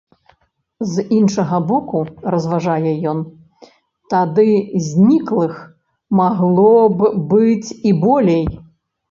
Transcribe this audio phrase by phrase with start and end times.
[0.91, 1.99] З іншага боку,
[2.35, 3.19] разважае ён,
[4.15, 4.47] тады
[4.87, 5.53] зніклых
[6.23, 8.45] магло б быць і болей.